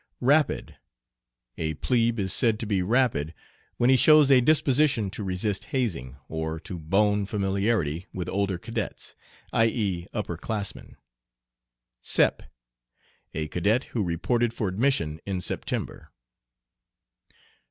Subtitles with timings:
[0.19, 0.77] "Rapid."
[1.59, 3.35] A "plebe" is said to be "rapid"
[3.77, 9.15] when he shows a disposition to resist hazing, or to "bone familiarity" with older cadets
[9.53, 10.97] i.e., upper classmen.
[12.01, 12.41] "Sep."
[13.35, 16.09] A cadet who reported for admission in September.